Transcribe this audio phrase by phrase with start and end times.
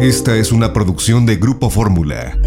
[0.00, 2.38] Esta es una producción de Grupo Fórmula.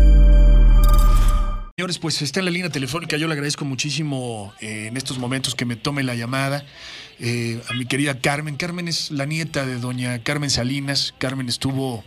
[1.75, 3.17] Señores, pues está en la línea telefónica.
[3.17, 6.63] Yo le agradezco muchísimo eh, en estos momentos que me tome la llamada
[7.19, 8.55] eh, a mi querida Carmen.
[8.55, 11.13] Carmen es la nieta de doña Carmen Salinas.
[11.17, 12.05] Carmen estuvo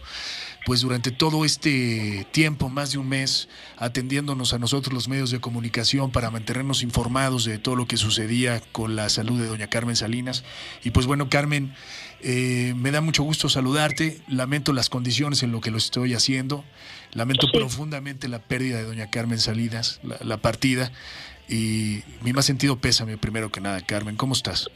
[0.64, 5.40] pues durante todo este tiempo, más de un mes, atendiéndonos a nosotros los medios de
[5.40, 9.96] comunicación para mantenernos informados de todo lo que sucedía con la salud de doña Carmen
[9.96, 10.44] Salinas.
[10.82, 11.74] Y pues bueno, Carmen,
[12.22, 14.18] eh, me da mucho gusto saludarte.
[14.28, 16.64] Lamento las condiciones en lo que lo estoy haciendo.
[17.12, 20.90] Lamento profundamente la pérdida de doña Carmen Salinas, la, partida.
[21.46, 24.16] Y mi más sentido pésame primero que nada, Carmen.
[24.16, 24.70] ¿Cómo estás?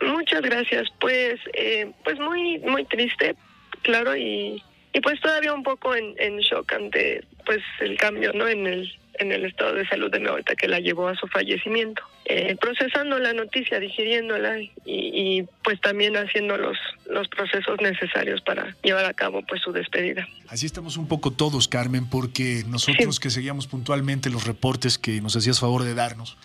[0.00, 0.86] Muchas gracias.
[1.00, 3.34] Pues, eh, pues muy, muy triste,
[3.82, 4.62] claro, y
[4.94, 8.92] y pues todavía un poco en, en shock ante pues el cambio no en el
[9.18, 12.02] en el estado de salud de mi abuelita que la llevó a su fallecimiento.
[12.24, 16.76] Eh, procesando la noticia digiriéndola y, y, pues también haciendo los
[17.08, 20.26] los procesos necesarios para llevar a cabo pues su despedida.
[20.48, 25.36] Así estamos un poco todos Carmen porque nosotros que seguíamos puntualmente los reportes que nos
[25.36, 26.36] hacías favor de darnos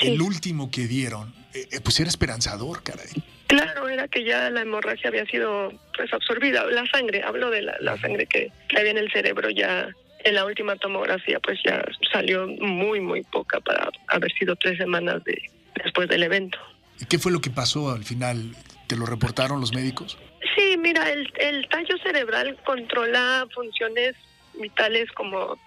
[0.00, 3.08] el último que dieron eh, eh, pues era esperanzador caray
[3.46, 7.96] Claro, era que ya la hemorragia había sido pues absorbida, la sangre, hablo de la,
[7.98, 9.88] sangre que, había en el cerebro ya
[10.24, 15.22] en la última tomografía pues ya salió muy muy poca para haber sido tres semanas
[15.24, 15.40] de,
[15.82, 16.58] después del evento.
[16.98, 18.56] ¿Y qué fue lo que pasó al final?
[18.86, 20.18] ¿Te lo reportaron los médicos?
[20.56, 24.14] Sí, mira, el, el tallo cerebral controla funciones
[24.54, 25.58] vitales como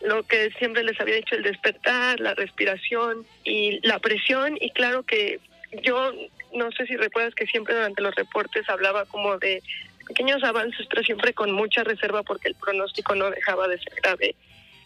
[0.00, 4.56] lo que siempre les había dicho, el despertar, la respiración y la presión.
[4.60, 5.40] Y claro que
[5.82, 6.12] yo
[6.54, 9.62] no sé si recuerdas que siempre durante los reportes hablaba como de
[10.08, 14.34] pequeños avances, pero siempre con mucha reserva porque el pronóstico no dejaba de ser grave.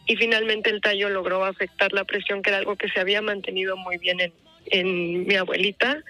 [0.06, 3.76] Y finalmente el tallo logró afectar la presión, que era algo que se había mantenido
[3.76, 4.32] muy bien en,
[4.66, 6.02] en mi abuelita.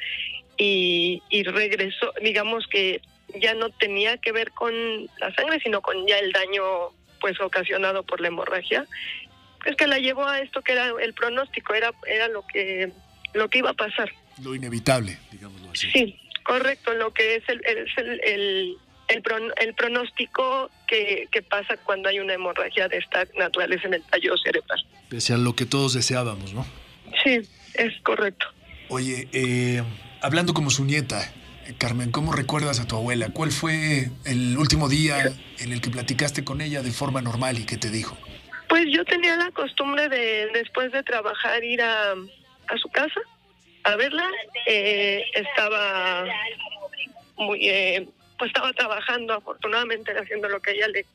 [0.56, 3.00] Y, y regresó, digamos que
[3.36, 4.72] ya no tenía que ver con
[5.20, 6.90] la sangre, sino con ya el daño
[7.24, 8.86] pues ocasionado por la hemorragia.
[9.64, 12.92] Es que la llevó a esto que era el pronóstico, era, era lo que
[13.32, 14.12] lo que iba a pasar.
[14.42, 15.90] Lo inevitable, digámoslo así.
[15.90, 18.78] Sí, correcto, lo que es el, el,
[19.08, 24.02] el, el, pronóstico que, que, pasa cuando hay una hemorragia de esta naturaleza en el
[24.02, 24.84] tallo cerebral.
[25.08, 26.66] Pese a lo que todos deseábamos, ¿no?
[27.24, 27.40] Sí,
[27.72, 28.48] es correcto.
[28.90, 29.82] Oye, eh,
[30.20, 31.32] hablando como su nieta,
[31.78, 33.28] Carmen, ¿cómo recuerdas a tu abuela?
[33.32, 37.64] ¿Cuál fue el último día en el que platicaste con ella de forma normal y
[37.64, 38.16] qué te dijo?
[38.68, 42.14] Pues yo tenía la costumbre de después de trabajar ir a,
[42.76, 43.20] su casa
[43.84, 44.28] a verla.
[44.66, 46.24] Eh, estaba
[47.36, 48.08] muy, eh,
[48.38, 51.06] pues estaba trabajando afortunadamente haciendo lo que ella le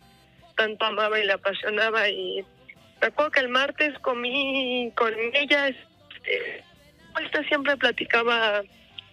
[0.55, 2.43] tanto amaba y le apasionaba y
[2.99, 6.63] recuerdo que el martes comí con ella, este,
[7.23, 8.61] esta siempre platicaba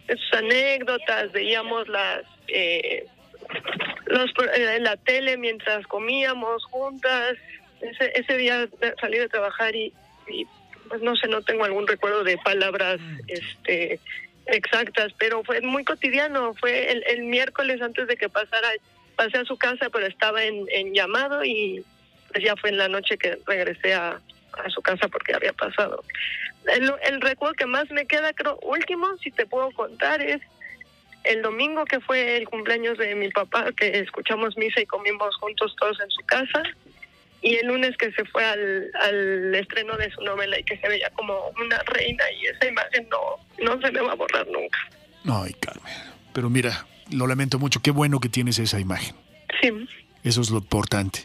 [0.09, 3.07] sus anécdotas, veíamos las eh,
[4.07, 7.37] los, eh, la tele mientras comíamos juntas.
[7.81, 8.69] Ese, ese día
[9.01, 9.93] salí de trabajar y
[10.89, 14.01] pues no sé, no tengo algún recuerdo de palabras este
[14.47, 18.69] exactas, pero fue muy cotidiano, fue el, el miércoles antes de que pasara,
[19.17, 21.85] pasé a su casa, pero estaba en, en llamado y
[22.33, 24.21] pues ya fue en la noche que regresé a,
[24.65, 26.03] a su casa porque había pasado.
[26.67, 30.41] El, el recuerdo que más me queda, creo, último, si te puedo contar, es
[31.25, 35.75] el domingo que fue el cumpleaños de mi papá, que escuchamos misa y comimos juntos
[35.79, 36.63] todos en su casa
[37.43, 40.89] y el lunes que se fue al, al estreno de su novela y que se
[40.89, 44.79] veía como una reina y esa imagen no, no se me va a borrar nunca.
[45.29, 45.93] Ay, Carmen.
[46.33, 47.81] Pero mira, lo lamento mucho.
[47.83, 49.15] Qué bueno que tienes esa imagen.
[49.61, 49.71] Sí.
[50.25, 51.21] Eso es lo importante.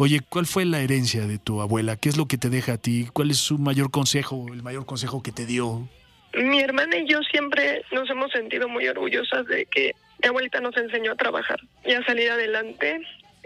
[0.00, 1.96] Oye, ¿cuál fue la herencia de tu abuela?
[1.96, 3.08] ¿Qué es lo que te deja a ti?
[3.12, 5.88] ¿Cuál es su mayor consejo, el mayor consejo que te dio?
[6.34, 10.76] Mi hermana y yo siempre nos hemos sentido muy orgullosas de que mi abuelita nos
[10.76, 13.00] enseñó a trabajar y a salir adelante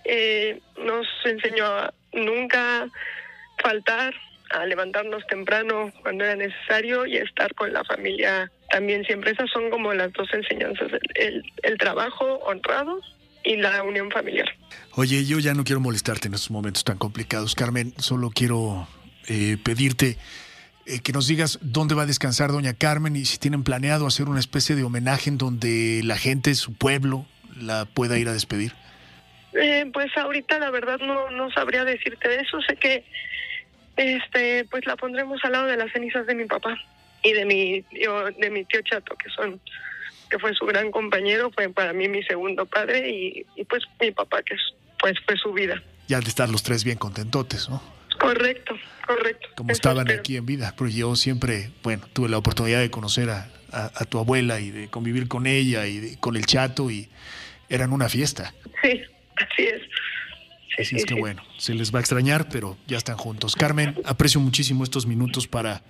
[0.05, 2.87] eh, nos enseñó a nunca
[3.63, 4.15] faltar,
[4.51, 9.31] a levantarnos temprano cuando era necesario y a estar con la familia también siempre.
[9.31, 13.01] Esas son como las dos enseñanzas, el, el trabajo honrado
[13.45, 14.49] y la unión familiar.
[14.95, 18.87] Oye, yo ya no quiero molestarte en estos momentos tan complicados, Carmen, solo quiero
[19.29, 20.19] eh, pedirte
[20.85, 24.29] eh, que nos digas dónde va a descansar doña Carmen y si tienen planeado hacer
[24.29, 27.25] una especie de homenaje en donde la gente, su pueblo,
[27.57, 28.73] la pueda ir a despedir.
[29.55, 32.61] Eh, pues ahorita la verdad no, no sabría decirte de eso.
[32.63, 33.05] Sé que
[33.97, 36.77] este pues la pondremos al lado de las cenizas de mi papá
[37.23, 39.61] y de mi tío, de mi tío Chato, que son
[40.33, 44.43] que fue su gran compañero, fue para mí mi segundo padre y, pues mi papá
[44.43, 44.57] que
[44.99, 45.83] pues fue su vida.
[46.09, 47.83] Ya de estar los tres bien contentotes, ¿no?
[48.19, 48.75] Correcto,
[49.07, 49.49] correcto.
[49.57, 53.51] Como estaban aquí en vida, pero yo siempre, bueno, tuve la oportunidad de conocer a,
[53.73, 57.11] a, tu abuela y de convivir con ella y con el chato y
[57.69, 58.55] eran una fiesta.
[58.83, 59.03] Sí,
[59.37, 59.83] Así es.
[60.77, 61.21] Sí, Así es sí, que sí.
[61.21, 63.55] bueno, se les va a extrañar, pero ya están juntos.
[63.55, 65.83] Carmen, aprecio muchísimo estos minutos para,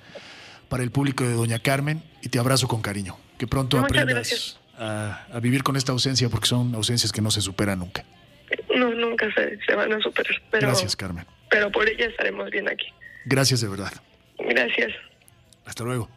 [0.73, 3.19] para el público de Doña Carmen y te abrazo con cariño.
[3.37, 7.31] Que pronto Muchas aprendas a, a vivir con esta ausencia porque son ausencias que no
[7.31, 8.07] se superan nunca.
[8.75, 10.33] No, nunca se, se van a superar.
[10.51, 11.27] Pero, Gracias, Carmen.
[11.51, 12.87] pero por ella estaremos bien aquí.
[13.27, 13.93] Gracias de verdad.
[14.39, 14.93] Gracias.
[15.67, 16.09] Hasta luego.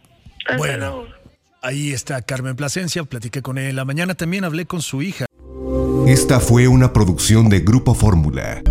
[0.45, 0.77] Hasta Bueno.
[1.03, 1.07] luego.
[1.61, 5.25] Ahí está Carmen Plasencia, platiqué con él en la mañana, también hablé con su hija.
[6.07, 8.61] Esta fue una producción de Grupo Fórmula.